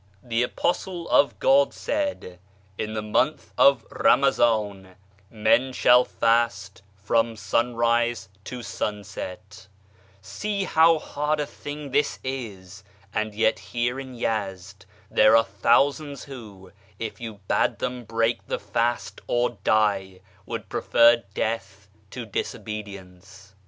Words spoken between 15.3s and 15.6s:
are